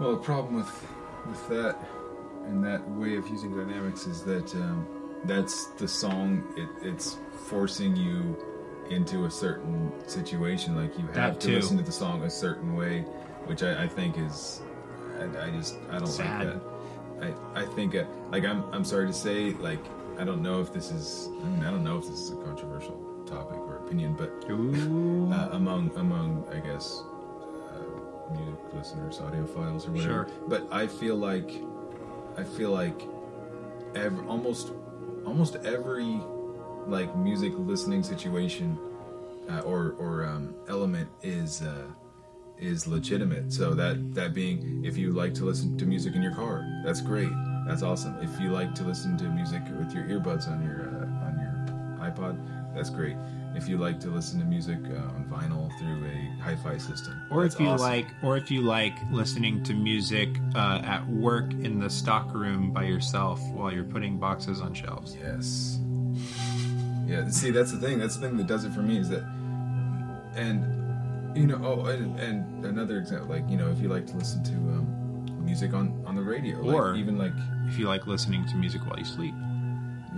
[0.00, 0.86] Well, the problem with
[1.26, 1.76] with that
[2.46, 4.86] and that way of using dynamics is that um,
[5.24, 6.44] that's the song.
[6.56, 8.36] It, it's forcing you
[8.90, 10.76] into a certain situation.
[10.76, 11.54] Like you have to too.
[11.56, 13.00] listen to the song a certain way,
[13.46, 14.62] which I, I think is.
[15.18, 16.46] I, I just I don't Sad.
[16.46, 16.54] like
[17.20, 17.34] that.
[17.54, 19.80] I I think uh, like I'm I'm sorry to say like
[20.18, 22.36] I don't know if this is I mean I don't know if this is a
[22.36, 27.02] controversial topic or opinion, but uh, among among I guess
[27.70, 30.02] uh, music listeners, audiophiles, or whatever.
[30.02, 30.28] Sure.
[30.46, 31.50] But I feel like
[32.36, 33.02] I feel like
[33.94, 34.72] ev- almost
[35.26, 36.20] almost every
[36.86, 38.78] like music listening situation
[39.50, 41.86] uh, or or um, element is uh,
[42.58, 43.52] is legitimate.
[43.52, 47.00] So that that being, if you like to listen to music in your car, that's
[47.00, 47.30] great.
[47.66, 48.16] That's awesome.
[48.22, 50.97] If you like to listen to music with your earbuds on your uh, on your
[52.10, 53.16] iPod, that's great.
[53.54, 57.44] If you like to listen to music uh, on vinyl through a hi-fi system, or
[57.44, 57.86] if you awesome.
[57.86, 62.72] like or if you like listening to music uh, at work in the stock room
[62.72, 65.80] by yourself while you're putting boxes on shelves Yes.
[67.06, 67.26] Yeah.
[67.30, 67.98] See, that's the thing.
[67.98, 69.24] That's the thing that does it for me is that,
[70.36, 74.16] and you know, oh, and, and another example, like you know, if you like to
[74.16, 77.32] listen to um, music on on the radio, like, Or- even like
[77.66, 79.34] if you like listening to music while you sleep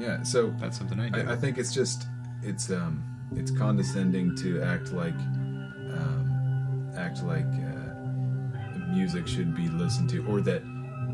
[0.00, 0.22] yeah.
[0.22, 2.06] So that's something i do I, I think it's just
[2.42, 3.04] it's um
[3.36, 10.40] it's condescending to act like um, act like uh, music should be listened to, or
[10.40, 10.62] that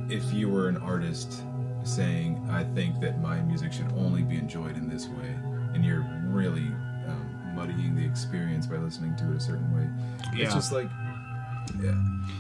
[0.09, 1.43] if you were an artist
[1.85, 5.37] saying I think that my music should only be enjoyed in this way,
[5.75, 6.69] and you're really
[7.07, 9.89] um, muddying the experience by listening to it a certain way.
[10.35, 10.47] Yeah.
[10.47, 10.89] It's just like
[11.83, 11.93] yeah.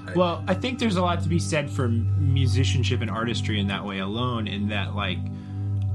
[0.06, 3.66] I- well i think there's a lot to be said for musicianship and artistry in
[3.66, 5.18] that way alone in that like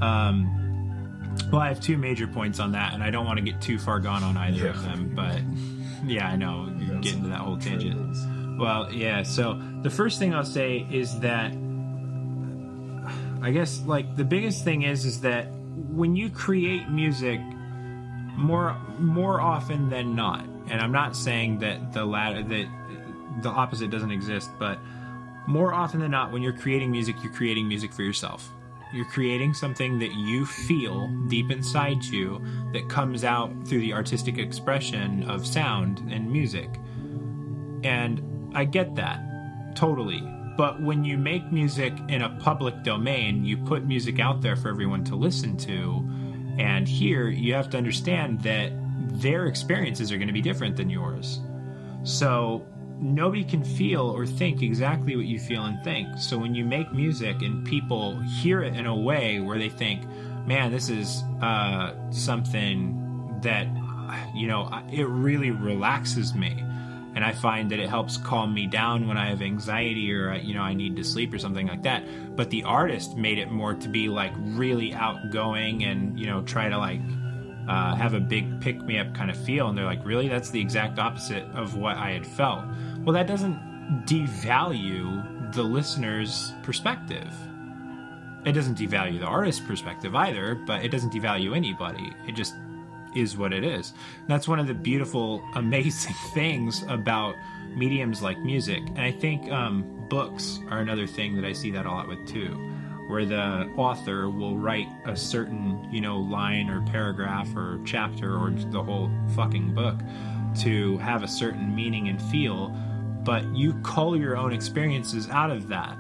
[0.01, 0.57] um
[1.51, 3.77] well i have two major points on that and i don't want to get too
[3.79, 5.41] far gone on either of them but
[6.09, 8.27] yeah i know you That's get into that whole tangent triples.
[8.57, 9.23] Well, yeah.
[9.23, 11.51] So the first thing I'll say is that
[13.41, 15.47] I guess like the biggest thing is is that
[15.89, 17.39] when you create music
[18.37, 22.67] more more often than not, and I'm not saying that the latter that
[23.41, 24.77] the opposite doesn't exist, but
[25.47, 28.47] more often than not when you're creating music, you're creating music for yourself.
[28.93, 34.37] You're creating something that you feel deep inside you that comes out through the artistic
[34.37, 36.69] expression of sound and music.
[37.83, 39.21] And I get that
[39.75, 40.21] totally.
[40.57, 44.69] But when you make music in a public domain, you put music out there for
[44.69, 46.05] everyone to listen to.
[46.59, 48.71] And here you have to understand that
[49.21, 51.39] their experiences are going to be different than yours.
[52.03, 52.65] So
[53.01, 56.07] nobody can feel or think exactly what you feel and think.
[56.17, 60.05] So when you make music and people hear it in a way where they think,
[60.45, 63.67] man, this is uh, something that,
[64.35, 66.63] you know, it really relaxes me.
[67.13, 70.53] And I find that it helps calm me down when I have anxiety or, you
[70.53, 72.03] know, I need to sleep or something like that.
[72.37, 76.69] But the artist made it more to be like really outgoing and, you know, try
[76.69, 77.01] to like
[77.67, 79.67] uh, have a big pick me up kind of feel.
[79.67, 80.27] And they're like, really?
[80.27, 82.63] That's the exact opposite of what I had felt.
[82.99, 87.33] Well, that doesn't devalue the listener's perspective.
[88.45, 92.13] It doesn't devalue the artist's perspective either, but it doesn't devalue anybody.
[92.27, 92.55] It just
[93.15, 93.93] is what it is.
[94.19, 97.35] And that's one of the beautiful, amazing things about
[97.75, 98.81] mediums like music.
[98.87, 102.25] And I think um, books are another thing that I see that a lot with
[102.27, 102.57] too,
[103.11, 108.49] where the author will write a certain, you know, line or paragraph or chapter or
[108.49, 109.99] the whole fucking book
[110.61, 112.75] to have a certain meaning and feel
[113.23, 115.93] but you cull your own experiences out of that.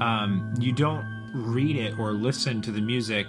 [0.00, 1.04] Um, you don't
[1.34, 3.26] read it or listen to the music,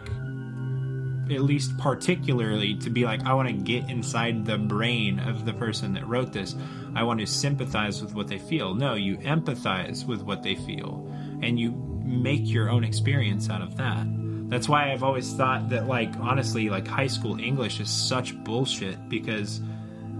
[1.30, 5.54] at least particularly, to be like, I want to get inside the brain of the
[5.54, 6.56] person that wrote this.
[6.96, 8.74] I want to sympathize with what they feel.
[8.74, 11.06] No, you empathize with what they feel
[11.42, 11.72] and you
[12.08, 14.06] make your own experience out of that.
[14.50, 19.10] That's why I've always thought that, like, honestly, like high school English is such bullshit
[19.10, 19.60] because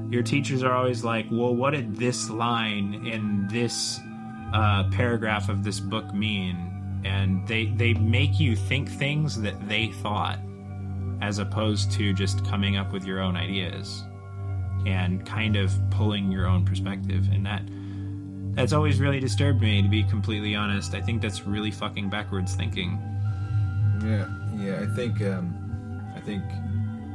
[0.10, 4.00] your teachers are always like, well, what did this line in this
[4.54, 7.02] uh, paragraph of this book mean?
[7.06, 10.40] And they they make you think things that they thought,
[11.22, 14.04] as opposed to just coming up with your own ideas
[14.86, 17.30] and kind of pulling your own perspective.
[17.32, 17.62] And that
[18.58, 20.96] that's always really disturbed me, to be completely honest.
[20.96, 23.00] I think that's really fucking backwards thinking.
[24.04, 24.82] Yeah, yeah.
[24.82, 25.54] I think um,
[26.16, 26.44] I think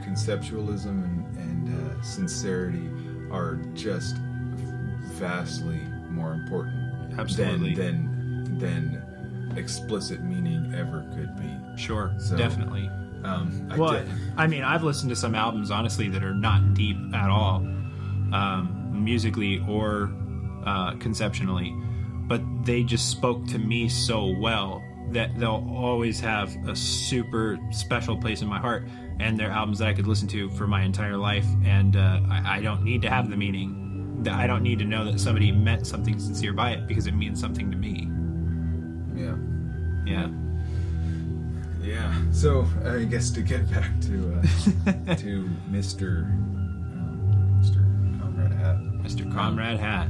[0.07, 1.05] conceptualism
[1.37, 2.89] and uh, sincerity
[3.33, 4.17] are just
[5.15, 7.75] vastly more important Absolutely.
[7.75, 8.93] than than
[9.49, 11.77] than explicit meaning ever could be.
[11.77, 12.89] Sure, so, definitely.
[13.25, 16.75] Um, I well, def- I mean, I've listened to some albums honestly that are not
[16.75, 17.57] deep at all,
[18.33, 20.11] um, musically or
[20.65, 21.75] uh, conceptually,
[22.29, 28.17] but they just spoke to me so well that they'll always have a super special
[28.17, 28.87] place in my heart
[29.23, 32.57] and they're albums that I could listen to for my entire life, and uh, I,
[32.57, 34.27] I, don't need to have the meaning.
[34.29, 37.41] I don't need to know that somebody meant something sincere by it because it means
[37.41, 38.09] something to me.
[39.15, 39.37] Yeah.
[40.07, 40.29] Yeah.
[41.81, 42.33] Yeah.
[42.33, 44.43] So I guess to get back to
[44.87, 47.81] uh, to Mister um, Mister
[48.21, 48.77] Comrade Hat.
[49.03, 50.09] Mister Comrade Hat.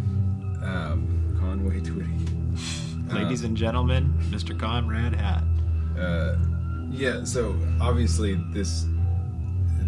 [0.63, 3.13] Um, Conway Twitty.
[3.13, 4.59] Ladies and gentlemen, Mr.
[4.59, 5.43] Comrade Hat.
[5.99, 6.37] Uh,
[6.91, 7.25] yeah.
[7.25, 8.87] So obviously this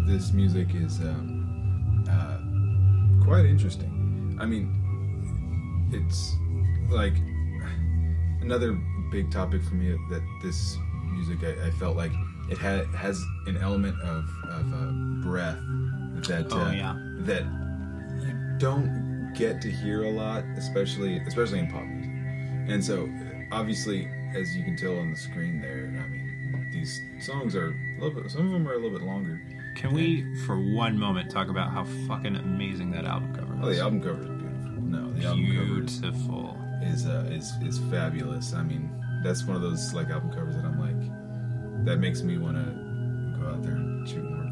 [0.05, 4.37] this music is um, uh, quite interesting.
[4.39, 4.69] I mean,
[5.91, 6.33] it's
[6.89, 7.15] like
[8.41, 8.77] another
[9.11, 10.77] big topic for me that this
[11.13, 12.11] music I, I felt like
[12.49, 14.91] it had has an element of of uh,
[15.23, 15.57] breath
[16.27, 16.95] that oh, uh, yeah.
[17.21, 17.43] that
[18.21, 19.04] you don't
[19.35, 22.11] get to hear a lot, especially especially in pop music.
[22.73, 23.09] And so,
[23.51, 28.01] obviously, as you can tell on the screen there, I mean, these songs are a
[28.01, 28.31] little bit.
[28.31, 29.41] Some of them are a little bit longer.
[29.75, 33.59] Can we, for one moment, talk about how fucking amazing that album cover is?
[33.61, 34.81] Oh, the album cover is beautiful.
[34.81, 35.81] No, the album cover
[36.85, 38.53] is uh, is is fabulous.
[38.53, 38.89] I mean,
[39.23, 43.39] that's one of those like album covers that I'm like, that makes me want to
[43.39, 44.45] go out there and shoot more.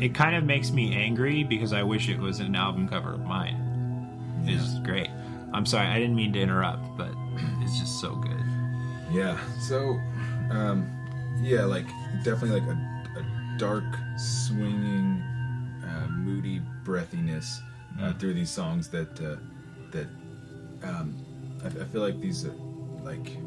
[0.00, 3.20] It kind of makes me angry because I wish it was an album cover of
[3.20, 3.69] mine.
[4.44, 4.56] Yeah.
[4.60, 5.10] It's great.
[5.52, 7.10] I'm sorry, I didn't mean to interrupt, but
[7.60, 8.44] it's just so good.
[9.12, 9.38] Yeah.
[9.60, 9.98] So,
[10.50, 10.88] um,
[11.42, 11.86] yeah, like
[12.24, 13.84] definitely like a dark,
[14.16, 15.22] swinging,
[15.84, 17.60] uh, moody breathiness
[18.00, 18.18] uh, mm.
[18.18, 19.36] through these songs that uh,
[19.90, 20.06] that
[20.82, 21.14] um,
[21.62, 22.54] I, I, feel like these are
[23.02, 23.40] like I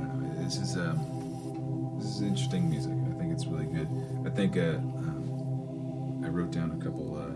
[0.00, 0.44] don't know.
[0.44, 2.92] This is um, this is interesting music.
[2.92, 3.88] I think it's really good.
[4.26, 7.35] I think uh, um, I wrote down a couple uh,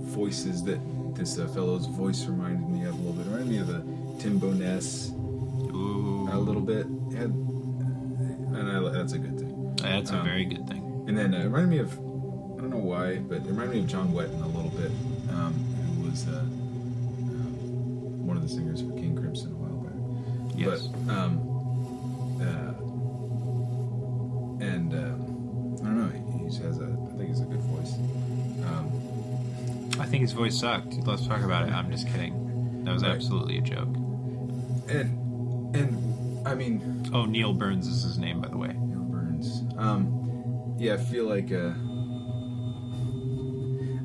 [0.00, 0.80] voices that
[1.14, 3.26] this fellow's voice reminded me of a little bit.
[3.26, 6.86] It reminded me of a Tim Bowness a little bit.
[7.16, 9.76] Had, and I, that's a good thing.
[9.76, 11.04] that's a um, very good thing.
[11.08, 13.80] And then uh, it reminded me of, I don't know why, but it reminded me
[13.80, 14.90] of John Wetton a little bit,
[15.30, 15.54] um,
[15.96, 20.56] who was uh, um, one of the singers for King Crimson a while back.
[20.56, 20.86] Yes.
[21.06, 21.46] But, um,
[30.20, 31.06] think his voice sucked.
[31.06, 31.72] Let's talk about it.
[31.72, 32.84] I'm just kidding.
[32.84, 33.12] That was right.
[33.12, 33.88] absolutely a joke.
[34.88, 37.10] And, and, I mean.
[37.14, 38.68] Oh, Neil Burns is his name, by the way.
[38.68, 39.62] Neil Burns.
[39.78, 41.72] Um, yeah, I feel like uh,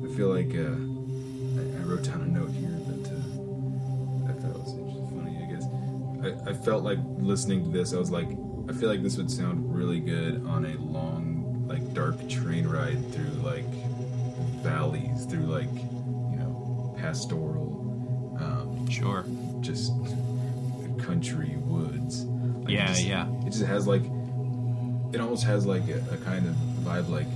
[0.04, 0.76] I feel like uh,
[1.60, 4.72] I, I, wrote down a note here that uh, I thought was
[5.12, 5.36] funny.
[5.42, 5.66] I guess
[6.24, 7.92] I, I felt like listening to this.
[7.92, 8.28] I was like,
[8.70, 13.12] I feel like this would sound really good on a long, like dark train ride
[13.12, 13.70] through like
[14.62, 15.68] valleys, through like
[17.06, 19.24] pastoral, um, Sure.
[19.60, 19.92] just
[20.98, 22.24] country woods.
[22.24, 23.26] Like, it Yeah, just- yeah.
[23.46, 24.02] It just has like,
[25.12, 26.54] it almost has like a, a kind of
[26.84, 27.28] vibe like,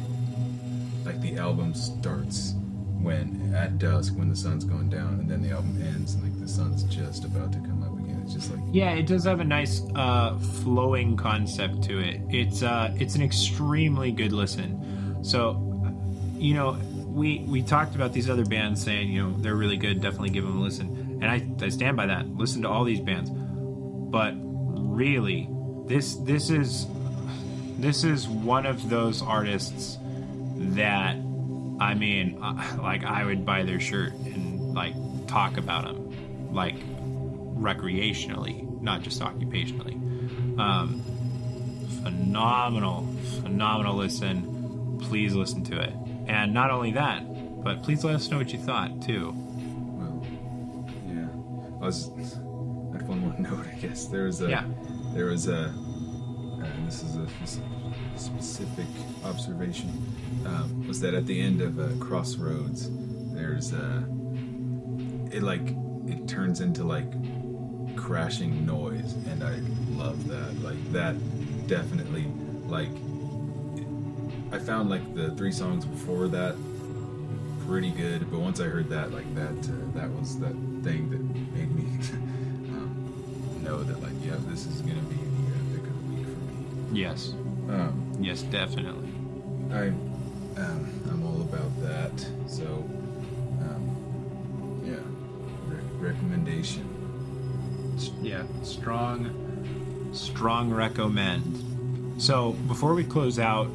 [1.05, 2.55] like the album starts
[3.01, 6.39] when at dusk when the sun's going down, and then the album ends and like
[6.41, 8.21] the sun's just about to come up again.
[8.25, 12.21] It's just like Yeah, it does have a nice uh, flowing concept to it.
[12.29, 15.25] It's uh, it's an extremely good listen.
[15.25, 15.41] So,
[16.37, 16.77] you know,
[17.11, 20.01] we we talked about these other bands saying you know they're really good.
[20.01, 22.29] Definitely give them a listen, and I, I stand by that.
[22.29, 25.49] Listen to all these bands, but really,
[25.87, 26.87] this this is
[27.79, 29.99] this is one of those artists
[30.57, 31.17] that
[31.81, 32.39] I mean,
[32.79, 34.95] like I would buy their shirt and like
[35.27, 36.77] talk about them, like
[37.57, 39.97] recreationally, not just occupationally.
[40.59, 41.03] Um,
[42.03, 43.07] phenomenal,
[43.43, 44.99] phenomenal listen.
[45.03, 45.95] Please listen to it,
[46.27, 47.23] and not only that,
[47.63, 49.33] but please let us know what you thought too.
[49.35, 50.27] Well,
[51.07, 51.29] yeah.
[51.81, 52.11] I was.
[52.93, 54.07] I had one more note, I guess.
[54.07, 54.49] There was a.
[54.49, 54.65] Yeah.
[55.15, 55.75] There was a.
[56.63, 58.87] And this is a, this is a specific
[59.25, 59.91] observation.
[60.47, 62.91] Um, was that at the end of uh, Crossroads,
[63.33, 64.05] there's a.
[65.33, 65.75] It like
[66.07, 67.11] it turns into like
[67.97, 69.59] crashing noise, and I
[69.97, 70.63] love that.
[70.63, 71.17] Like that,
[71.67, 72.27] definitely.
[72.67, 72.91] Like
[74.53, 76.57] I found like the three songs before that
[77.67, 81.21] pretty good, but once I heard that, like that, uh, that was that thing that
[81.55, 81.85] made me
[82.73, 86.93] um, know that, like, yeah, this is gonna be the epic of the week for
[86.93, 87.01] me.
[87.01, 87.33] Yes,
[87.69, 89.09] Um, yes, definitely.
[89.73, 89.89] I,
[90.61, 92.27] um, I'm all about that.
[92.49, 92.65] So,
[93.61, 94.97] um, yeah,
[95.73, 96.89] re- recommendation.
[98.21, 99.31] Yeah, strong,
[100.13, 101.63] strong recommend.
[102.21, 103.69] So before we close out,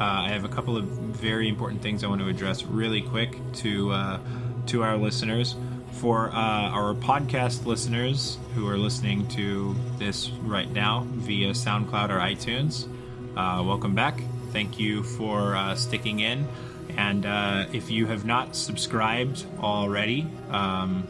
[0.00, 3.38] uh, I have a couple of very important things I want to address really quick
[3.54, 4.18] to uh,
[4.66, 5.56] to our listeners.
[5.92, 12.18] For uh, our podcast listeners who are listening to this right now via SoundCloud or
[12.18, 12.88] iTunes,
[13.36, 14.20] uh, welcome back.
[14.50, 16.48] Thank you for uh, sticking in.
[16.96, 21.06] And uh, if you have not subscribed already, um,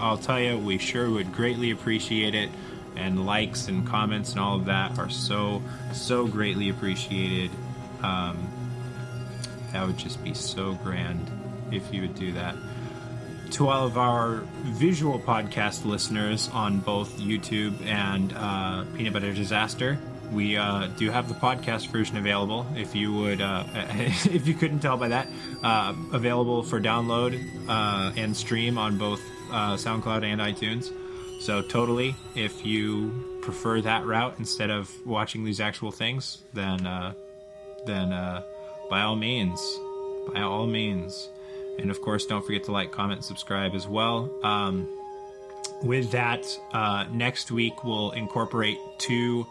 [0.00, 2.50] I'll tell you, we sure would greatly appreciate it.
[2.96, 7.50] And likes and comments and all of that are so, so greatly appreciated.
[8.02, 8.48] Um,
[9.72, 11.30] that would just be so grand
[11.72, 12.54] if you would do that.
[13.52, 19.98] To all of our visual podcast listeners on both YouTube and uh, Peanut Butter Disaster,
[20.32, 22.66] we uh, do have the podcast version available.
[22.74, 25.28] If you would, uh, if you couldn't tell by that,
[25.62, 29.20] uh, available for download uh, and stream on both
[29.50, 30.92] uh, SoundCloud and iTunes.
[31.44, 37.12] So totally, if you prefer that route instead of watching these actual things, then uh,
[37.84, 38.42] then uh,
[38.88, 39.60] by all means,
[40.32, 41.28] by all means,
[41.78, 44.30] and of course, don't forget to like, comment, subscribe as well.
[44.42, 44.88] Um,
[45.82, 49.46] with that, uh, next week we'll incorporate two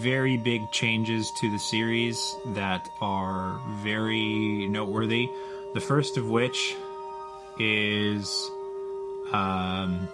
[0.00, 5.28] very big changes to the series that are very noteworthy.
[5.74, 6.74] The first of which
[7.60, 8.50] is
[9.32, 10.08] um,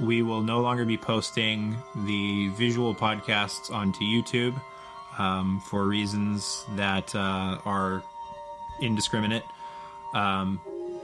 [0.00, 4.60] we will no longer be posting the visual podcasts onto YouTube
[5.18, 8.02] um, for reasons that uh, are
[8.80, 9.44] indiscriminate.
[10.14, 10.60] Um,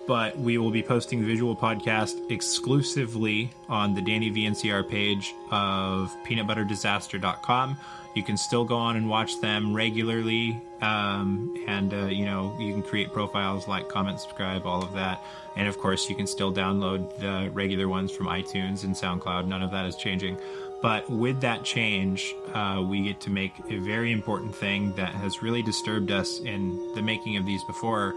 [0.06, 7.78] but we will be posting visual podcast exclusively on the Danny VNCR page of peanutbutterdisaster.com.
[8.14, 12.72] You can still go on and watch them regularly, um, and uh, you know you
[12.72, 15.22] can create profiles, like, comment, subscribe, all of that.
[15.56, 19.46] And of course, you can still download the regular ones from iTunes and SoundCloud.
[19.46, 20.38] None of that is changing.
[20.82, 25.40] But with that change, uh, we get to make a very important thing that has
[25.40, 28.14] really disturbed us in the making of these before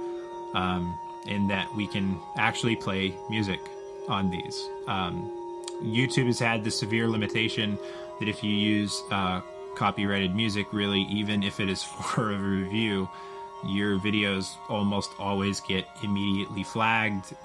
[0.56, 3.60] um, in that we can actually play music
[4.08, 4.68] on these.
[4.88, 5.32] Um,
[5.84, 7.78] YouTube has had the severe limitation
[8.20, 9.42] that if you use uh,
[9.76, 13.10] copyrighted music, really, even if it is for a review,
[13.66, 17.36] your videos almost always get immediately flagged.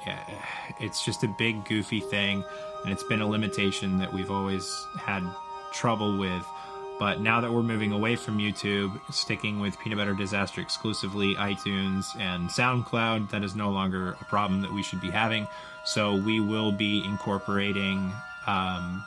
[0.79, 2.45] It's just a big, goofy thing,
[2.85, 5.23] and it's been a limitation that we've always had
[5.73, 6.45] trouble with.
[6.99, 12.05] But now that we're moving away from YouTube, sticking with Peanut Butter Disaster exclusively, iTunes
[12.21, 15.49] and SoundCloud, that is no longer a problem that we should be having.
[15.87, 18.13] So we will be incorporating
[18.47, 19.03] um,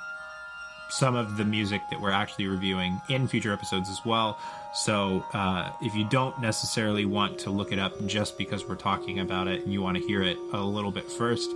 [0.93, 4.37] some of the music that we're actually reviewing in future episodes as well.
[4.73, 9.19] So uh, if you don't necessarily want to look it up just because we're talking
[9.19, 11.49] about it and you want to hear it a little bit first,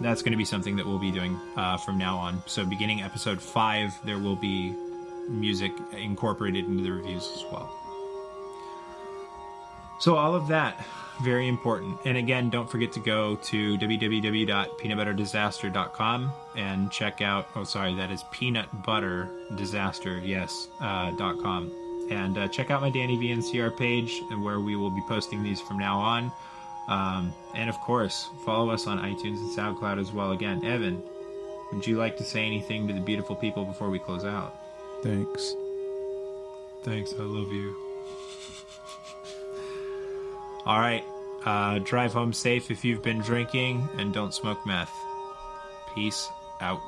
[0.00, 2.42] that's going to be something that we'll be doing uh, from now on.
[2.46, 4.74] So beginning episode five, there will be
[5.28, 7.72] music incorporated into the reviews as well.
[10.00, 10.84] So all of that
[11.20, 11.98] very important.
[12.04, 17.48] And again, don't forget to go to www.peanutbutterdisaster.com and check out.
[17.54, 20.18] Oh, sorry, that is peanut butter disaster.
[20.18, 21.70] Yes, uh, .com
[22.10, 25.78] and uh, check out my Danny VNCR page where we will be posting these from
[25.78, 26.32] now on.
[26.88, 30.32] Um, and of course, follow us on iTunes and SoundCloud as well.
[30.32, 31.02] Again, Evan,
[31.72, 34.56] would you like to say anything to the beautiful people before we close out?
[35.02, 35.54] Thanks.
[36.82, 37.12] Thanks.
[37.12, 37.89] I love you.
[40.66, 41.04] All right.
[41.44, 44.92] Uh, drive home safe if you've been drinking and don't smoke meth.
[45.94, 46.28] Peace
[46.60, 46.80] out.